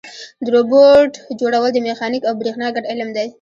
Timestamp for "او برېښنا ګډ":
2.25-2.83